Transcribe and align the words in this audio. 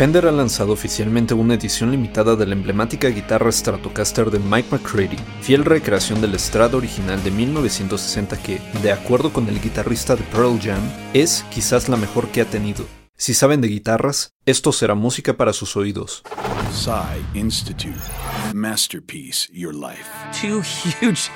Fender 0.00 0.26
ha 0.26 0.32
lanzado 0.32 0.72
oficialmente 0.72 1.34
una 1.34 1.56
edición 1.56 1.90
limitada 1.90 2.34
de 2.34 2.46
la 2.46 2.54
emblemática 2.54 3.08
guitarra 3.08 3.52
Stratocaster 3.52 4.30
de 4.30 4.38
Mike 4.38 4.68
McCready, 4.70 5.18
fiel 5.42 5.62
recreación 5.62 6.22
del 6.22 6.36
Strad 6.36 6.74
original 6.74 7.22
de 7.22 7.30
1960 7.30 8.42
que, 8.42 8.62
de 8.82 8.92
acuerdo 8.92 9.30
con 9.30 9.46
el 9.46 9.60
guitarrista 9.60 10.16
de 10.16 10.22
Pearl 10.22 10.58
Jam, 10.58 10.80
es 11.12 11.44
quizás 11.50 11.90
la 11.90 11.98
mejor 11.98 12.28
que 12.28 12.40
ha 12.40 12.46
tenido. 12.46 12.86
Si 13.18 13.34
saben 13.34 13.60
de 13.60 13.68
guitarras, 13.68 14.32
esto 14.46 14.72
será 14.72 14.94
música 14.94 15.36
para 15.36 15.52
sus 15.52 15.76
oídos. 15.76 16.22
Psy 16.72 17.38
Institute. 17.38 18.00
Masterpiece 18.54 19.50
Your 19.52 19.74
Life. 19.74 20.08
Two 20.32 20.62
huge 20.62 21.30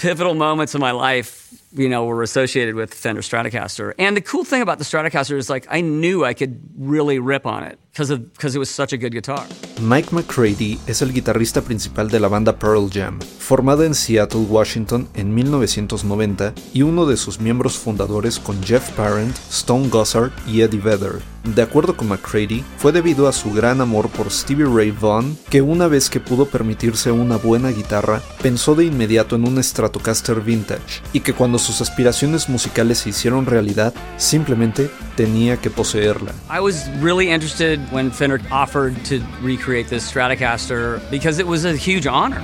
pivotal 0.00 0.34
moments 0.34 0.74
in 0.74 0.80
my 0.80 0.92
life, 0.92 1.54
you 1.72 1.90
know, 1.90 2.06
were 2.06 2.22
associated 2.22 2.74
with 2.74 2.94
Fender 2.94 3.20
Stratocaster. 3.20 3.92
And 3.98 4.16
the 4.16 4.22
cool 4.22 4.44
thing 4.44 4.62
about 4.62 4.78
the 4.78 4.84
Stratocaster 4.84 5.36
is 5.36 5.50
like 5.50 5.66
I 5.70 5.82
knew 5.82 6.24
I 6.24 6.32
could 6.32 6.58
really 6.78 7.18
rip 7.18 7.44
on 7.44 7.64
it 7.64 7.78
because 7.98 8.14
of 8.14 8.32
because 8.32 8.54
it 8.54 8.58
was 8.58 8.70
such 8.70 8.92
a 8.92 8.96
good 8.96 9.12
guitar. 9.12 9.44
Mike 9.80 10.12
McCready 10.12 10.78
es 10.86 11.02
el 11.02 11.12
guitarrista 11.12 11.62
principal 11.62 12.08
de 12.08 12.20
la 12.20 12.28
banda 12.28 12.56
Pearl 12.56 12.88
Jam, 12.92 13.18
formada 13.38 13.84
en 13.86 13.94
Seattle, 13.94 14.46
Washington 14.48 15.08
en 15.14 15.34
1990 15.34 16.54
y 16.72 16.82
uno 16.82 17.06
de 17.06 17.16
sus 17.16 17.40
miembros 17.40 17.76
fundadores 17.76 18.38
con 18.38 18.62
Jeff 18.62 18.90
Parent, 18.90 19.36
Stone 19.50 19.88
Gossard 19.88 20.30
y 20.46 20.62
Eddie 20.62 20.80
Vedder. 20.80 21.22
De 21.54 21.62
acuerdo 21.62 21.96
con 21.96 22.08
McCready, 22.08 22.62
fue 22.76 22.92
debido 22.92 23.26
a 23.26 23.32
su 23.32 23.52
gran 23.52 23.80
amor 23.80 24.10
por 24.10 24.30
Stevie 24.30 24.66
Ray 24.66 24.90
Vaughan 24.90 25.36
que 25.48 25.62
una 25.62 25.86
vez 25.86 26.10
que 26.10 26.20
pudo 26.20 26.46
permitirse 26.46 27.10
una 27.10 27.36
buena 27.36 27.70
guitarra, 27.70 28.20
pensó 28.42 28.74
de 28.74 28.84
inmediato 28.84 29.36
en 29.36 29.46
un 29.46 29.62
Stratocaster 29.62 30.42
vintage 30.42 31.02
y 31.12 31.20
que 31.20 31.32
cuando 31.32 31.58
sus 31.58 31.80
aspiraciones 31.80 32.48
musicales 32.50 32.98
se 32.98 33.10
hicieron 33.10 33.46
realidad, 33.46 33.94
simplemente 34.18 34.90
tenía 35.16 35.56
que 35.56 35.70
poseerla. 35.70 36.32
I 36.50 36.60
was 36.60 36.86
really 37.00 37.30
interested 37.30 37.80
when 37.90 38.10
Fender 38.10 38.40
offered 38.50 38.94
to 39.06 39.20
recreate 39.40 39.88
this 39.88 40.10
Stratocaster 40.10 41.00
because 41.10 41.38
it 41.38 41.46
was 41.46 41.64
a 41.64 41.74
huge 41.76 42.06
honor. 42.06 42.42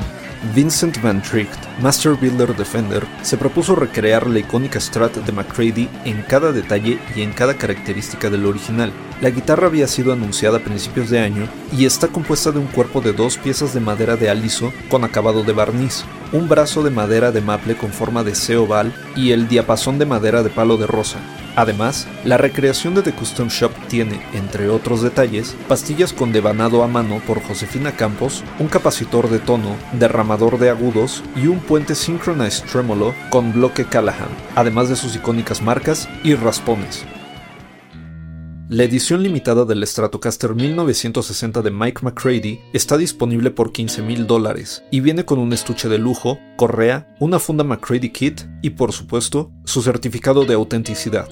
Vincent 0.52 1.00
Van 1.00 1.22
Tricht, 1.22 1.58
Master 1.80 2.14
Builder 2.16 2.54
Defender, 2.54 3.06
se 3.22 3.38
propuso 3.38 3.74
recrear 3.74 4.26
la 4.26 4.40
icónica 4.40 4.78
Strat 4.78 5.16
de 5.16 5.32
McCready 5.32 5.88
en 6.04 6.22
cada 6.22 6.52
detalle 6.52 6.98
y 7.16 7.22
en 7.22 7.32
cada 7.32 7.54
característica 7.54 8.28
del 8.28 8.44
original. 8.44 8.92
La 9.22 9.30
guitarra 9.30 9.68
había 9.68 9.88
sido 9.88 10.12
anunciada 10.12 10.58
a 10.58 10.62
principios 10.62 11.08
de 11.08 11.20
año 11.20 11.48
y 11.72 11.86
está 11.86 12.08
compuesta 12.08 12.50
de 12.50 12.58
un 12.58 12.66
cuerpo 12.66 13.00
de 13.00 13.14
dos 13.14 13.38
piezas 13.38 13.72
de 13.72 13.80
madera 13.80 14.16
de 14.16 14.28
aliso 14.28 14.70
con 14.90 15.02
acabado 15.04 15.44
de 15.44 15.52
barniz, 15.54 16.04
un 16.32 16.46
brazo 16.46 16.82
de 16.82 16.90
madera 16.90 17.32
de 17.32 17.40
maple 17.40 17.74
con 17.74 17.90
forma 17.90 18.22
de 18.22 18.34
C 18.34 18.56
oval 18.56 18.94
y 19.16 19.30
el 19.30 19.48
diapasón 19.48 19.98
de 19.98 20.06
madera 20.06 20.42
de 20.42 20.50
palo 20.50 20.76
de 20.76 20.86
rosa. 20.86 21.20
Además, 21.56 22.08
la 22.24 22.36
recreación 22.36 22.94
de 22.94 23.02
The 23.02 23.12
Custom 23.12 23.48
Shop 23.48 23.72
tiene, 23.88 24.20
entre 24.34 24.68
otros 24.68 25.02
detalles, 25.02 25.56
pastillas 25.68 26.12
con 26.12 26.32
devanado 26.32 26.82
a 26.82 26.88
mano 26.88 27.20
por 27.26 27.40
Josefina 27.42 27.92
Campos, 27.92 28.42
un 28.58 28.66
capacitor 28.66 29.30
de 29.30 29.38
tono, 29.38 29.76
derramador 29.92 30.58
de 30.58 30.70
agudos 30.70 31.22
y 31.36 31.46
un 31.46 31.60
puente 31.60 31.94
Synchronized 31.94 32.64
Tremolo 32.64 33.14
con 33.30 33.52
bloque 33.52 33.84
Callahan, 33.84 34.30
además 34.56 34.88
de 34.88 34.96
sus 34.96 35.14
icónicas 35.14 35.62
marcas 35.62 36.08
y 36.24 36.34
raspones. 36.34 37.04
La 38.70 38.82
edición 38.82 39.22
limitada 39.22 39.66
del 39.66 39.86
Stratocaster 39.86 40.54
1960 40.54 41.60
de 41.62 41.70
Mike 41.70 42.00
McCready 42.02 42.60
está 42.72 42.96
disponible 42.96 43.50
por 43.50 43.72
15 43.72 44.02
mil 44.02 44.26
dólares 44.26 44.82
y 44.90 45.00
viene 45.00 45.24
con 45.24 45.38
un 45.38 45.52
estuche 45.52 45.88
de 45.88 45.98
lujo, 45.98 46.40
correa, 46.56 47.14
una 47.20 47.38
funda 47.38 47.62
McCready 47.62 48.10
Kit 48.10 48.40
y 48.62 48.70
por 48.70 48.92
supuesto 48.92 49.52
su 49.64 49.82
certificado 49.82 50.46
de 50.46 50.54
autenticidad. 50.54 51.28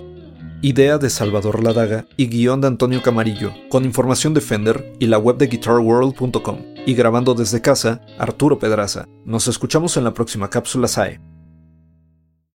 Idea 0.65 0.97
de 0.97 1.11
Salvador 1.11 1.65
Ladaga 1.65 2.07
y 2.17 2.29
guion 2.29 2.61
de 2.61 2.69
Antonio 2.69 3.03
Camarillo, 3.03 3.53
con 3.69 3.85
información 3.85 4.33
de 4.33 4.41
Fender 4.41 4.93
y 5.01 5.07
la 5.07 5.19
web 5.19 5.37
de 5.37 5.49
guitarworld.com. 5.49 6.59
Y 6.87 6.95
grabando 6.95 7.35
desde 7.35 7.61
casa, 7.61 8.01
Arturo 8.17 8.61
Pedraza. 8.61 9.09
Nos 9.25 9.49
escuchamos 9.49 9.97
en 9.97 10.05
la 10.05 10.15
próxima 10.15 10.51
cápsula 10.51 10.87
SAE. 10.87 11.31